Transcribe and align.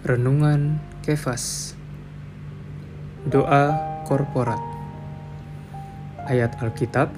Renungan 0.00 0.80
Kefas. 1.04 1.76
Doa 3.28 3.76
Korporat. 4.08 4.56
Ayat 6.24 6.56
Alkitab 6.56 7.12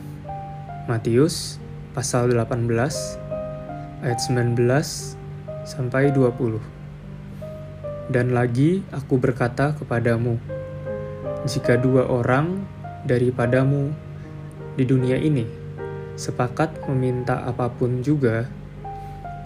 Matius 0.91 1.63
pasal 1.95 2.35
18 2.35 2.43
ayat 4.03 4.19
19 4.19 4.59
sampai 5.63 6.11
20 6.11 6.59
Dan 8.11 8.35
lagi 8.35 8.83
aku 8.91 9.15
berkata 9.15 9.79
kepadamu 9.79 10.43
jika 11.47 11.79
dua 11.79 12.11
orang 12.11 12.67
daripadamu 13.07 13.95
di 14.75 14.83
dunia 14.83 15.23
ini 15.23 15.47
sepakat 16.19 16.83
meminta 16.91 17.47
apa 17.47 17.71
pun 17.71 18.03
juga 18.03 18.51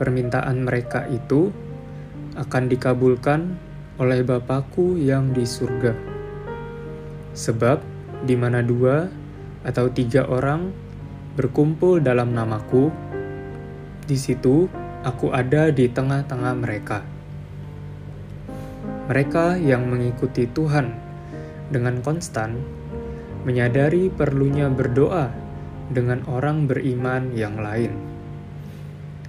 permintaan 0.01 0.65
mereka 0.65 1.05
itu 1.13 1.53
akan 2.37 2.69
dikabulkan 2.69 3.57
oleh 3.97 4.21
Bapakku 4.21 5.01
yang 5.01 5.33
di 5.33 5.49
surga. 5.49 5.97
Sebab 7.33 7.81
di 8.29 8.37
mana 8.37 8.61
dua 8.61 9.09
atau 9.65 9.89
tiga 9.89 10.29
orang 10.29 10.73
berkumpul 11.37 12.01
dalam 12.01 12.37
namaku, 12.37 12.93
di 14.05 14.17
situ 14.17 14.69
aku 15.03 15.33
ada 15.33 15.73
di 15.73 15.89
tengah-tengah 15.89 16.55
mereka. 16.57 17.05
Mereka 19.07 19.57
yang 19.63 19.87
mengikuti 19.89 20.45
Tuhan 20.51 20.93
dengan 21.71 22.03
konstan 22.03 22.59
menyadari 23.47 24.11
perlunya 24.11 24.67
berdoa 24.67 25.31
dengan 25.95 26.27
orang 26.27 26.67
beriman 26.67 27.31
yang 27.31 27.55
lain. 27.63 27.95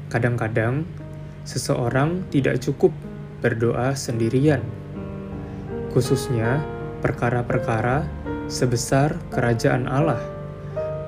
Kadang-kadang 0.10 0.90
seseorang 1.48 2.28
tidak 2.28 2.60
cukup 2.60 2.92
berdoa 3.40 3.96
sendirian, 3.96 4.60
khususnya 5.96 6.60
perkara-perkara 7.00 8.04
sebesar 8.52 9.16
kerajaan 9.32 9.88
Allah. 9.88 10.20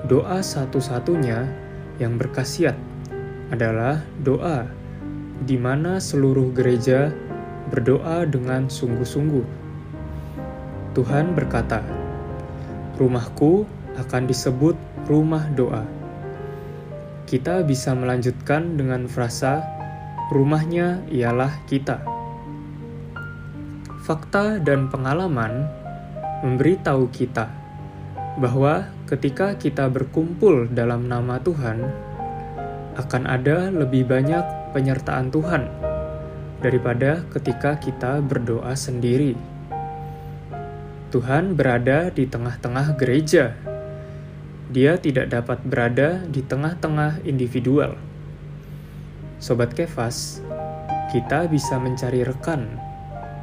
Doa 0.08 0.40
satu-satunya 0.40 1.44
yang 2.00 2.16
berkasiat 2.16 2.72
adalah 3.52 4.00
doa 4.24 4.64
di 5.44 5.60
mana 5.60 6.00
seluruh 6.00 6.48
gereja 6.56 7.12
berdoa 7.68 8.24
dengan 8.24 8.72
sungguh-sungguh. 8.72 9.44
Tuhan 10.96 11.36
berkata, 11.36 11.84
"Rumahku 12.96 13.68
akan 14.00 14.22
disebut 14.24 14.74
rumah 15.04 15.44
doa." 15.52 15.84
Kita 17.28 17.62
bisa 17.62 17.94
melanjutkan 17.94 18.74
dengan 18.74 19.06
frasa 19.06 19.79
rumahnya 20.30 21.02
ialah 21.10 21.50
kita. 21.66 22.06
Fakta 24.06 24.62
dan 24.62 24.86
pengalaman 24.86 25.66
memberitahu 26.46 27.10
kita 27.10 27.50
bahwa 28.38 28.88
ketika 29.10 29.58
kita 29.58 29.90
berkumpul 29.90 30.70
dalam 30.70 31.10
nama 31.10 31.42
Tuhan, 31.42 31.82
akan 32.94 33.22
ada 33.26 33.74
lebih 33.74 34.06
banyak 34.06 34.70
penyertaan 34.70 35.34
Tuhan 35.34 35.66
daripada 36.62 37.26
ketika 37.34 37.74
kita 37.82 38.22
berdoa 38.22 38.70
sendiri. 38.78 39.34
Tuhan 41.10 41.58
berada 41.58 42.14
di 42.14 42.30
tengah-tengah 42.30 42.94
gereja. 42.94 43.58
Dia 44.70 44.94
tidak 44.94 45.34
dapat 45.34 45.58
berada 45.66 46.22
di 46.22 46.38
tengah-tengah 46.46 47.26
individual. 47.26 47.98
Sobat 49.40 49.72
Kefas, 49.72 50.44
kita 51.08 51.48
bisa 51.48 51.80
mencari 51.80 52.20
rekan 52.28 52.76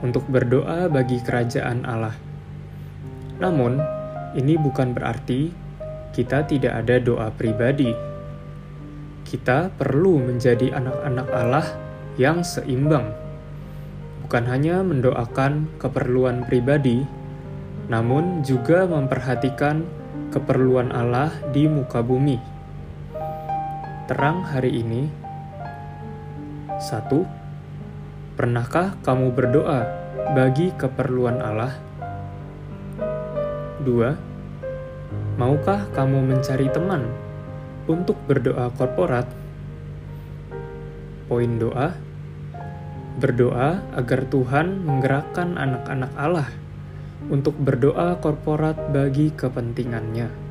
untuk 0.06 0.30
berdoa 0.30 0.85
bagi 0.94 1.18
kerajaan 1.18 1.90
Allah. 1.90 2.13
Namun, 3.41 3.81
ini 4.38 4.62
bukan 4.62 4.94
berarti 4.94 5.50
kita 6.13 6.46
tidak 6.46 6.86
ada 6.86 7.02
doa 7.02 7.34
pribadi. 7.34 7.97
Kita 9.25 9.74
perlu 9.74 10.22
menjadi 10.22 10.78
anak-anak 10.78 11.28
Allah 11.34 11.68
yang 12.22 12.46
seimbang, 12.46 13.09
bukan 14.22 14.46
hanya 14.53 14.86
mendoakan 14.86 15.81
keperluan 15.81 16.46
pribadi, 16.46 17.09
namun 17.90 18.46
juga 18.46 18.86
memperhatikan 18.86 19.81
keperluan 20.30 20.94
Allah 20.94 21.34
di 21.50 21.66
muka 21.66 22.06
bumi. 22.06 22.38
Terang 24.06 24.46
hari 24.46 24.78
ini 24.86 25.27
1. 26.78 27.10
Pernahkah 28.38 28.94
kamu 29.02 29.34
berdoa 29.34 29.90
bagi 30.38 30.70
keperluan 30.78 31.42
Allah? 31.42 31.74
2. 33.82 35.42
Maukah 35.42 35.90
kamu 35.98 36.22
mencari 36.22 36.70
teman 36.70 37.10
untuk 37.90 38.14
berdoa 38.30 38.70
korporat? 38.78 39.26
Poin 41.26 41.58
doa 41.58 41.98
Berdoa 43.18 43.82
agar 43.98 44.30
Tuhan 44.30 44.86
menggerakkan 44.86 45.58
anak-anak 45.58 46.14
Allah 46.14 46.50
untuk 47.34 47.58
berdoa 47.58 48.22
korporat 48.22 48.78
bagi 48.94 49.34
kepentingannya. 49.34 50.47